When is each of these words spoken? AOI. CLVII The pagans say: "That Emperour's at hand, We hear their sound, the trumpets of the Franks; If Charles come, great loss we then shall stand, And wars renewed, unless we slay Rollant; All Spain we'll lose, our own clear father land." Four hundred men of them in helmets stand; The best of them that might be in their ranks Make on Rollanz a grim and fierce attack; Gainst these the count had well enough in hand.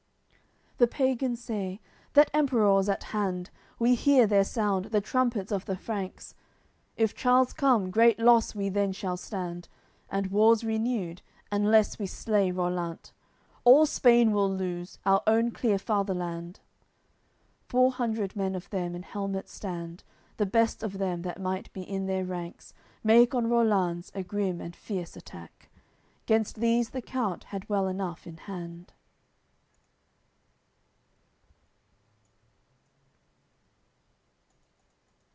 AOI. 0.73 0.85
CLVII 0.85 0.89
The 0.89 0.95
pagans 0.95 1.43
say: 1.43 1.79
"That 2.13 2.31
Emperour's 2.33 2.89
at 2.89 3.03
hand, 3.03 3.51
We 3.77 3.93
hear 3.93 4.25
their 4.25 4.43
sound, 4.43 4.85
the 4.85 4.99
trumpets 4.99 5.51
of 5.51 5.65
the 5.65 5.75
Franks; 5.77 6.33
If 6.97 7.13
Charles 7.13 7.53
come, 7.53 7.91
great 7.91 8.17
loss 8.17 8.55
we 8.55 8.67
then 8.69 8.91
shall 8.93 9.15
stand, 9.15 9.69
And 10.09 10.31
wars 10.31 10.63
renewed, 10.63 11.21
unless 11.51 11.99
we 11.99 12.07
slay 12.07 12.49
Rollant; 12.51 13.13
All 13.63 13.85
Spain 13.85 14.31
we'll 14.31 14.49
lose, 14.51 14.97
our 15.05 15.21
own 15.27 15.51
clear 15.51 15.77
father 15.77 16.15
land." 16.15 16.61
Four 17.67 17.91
hundred 17.91 18.35
men 18.35 18.55
of 18.55 18.67
them 18.71 18.95
in 18.95 19.03
helmets 19.03 19.51
stand; 19.51 20.03
The 20.37 20.47
best 20.47 20.81
of 20.81 20.97
them 20.97 21.21
that 21.21 21.39
might 21.39 21.71
be 21.73 21.83
in 21.83 22.07
their 22.07 22.25
ranks 22.25 22.73
Make 23.03 23.35
on 23.35 23.45
Rollanz 23.47 24.09
a 24.15 24.23
grim 24.23 24.59
and 24.59 24.75
fierce 24.75 25.15
attack; 25.15 25.69
Gainst 26.25 26.55
these 26.55 26.89
the 26.89 27.03
count 27.03 27.43
had 27.43 27.69
well 27.69 27.87
enough 27.87 28.25
in 28.25 28.37
hand. 28.37 28.93